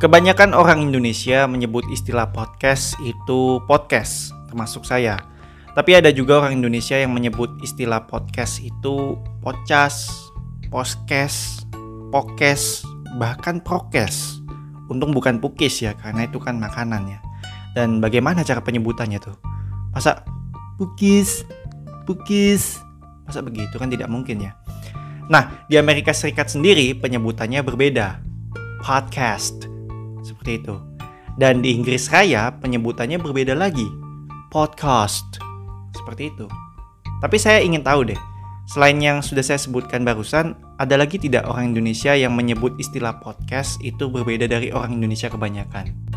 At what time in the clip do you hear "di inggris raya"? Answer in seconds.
31.60-32.48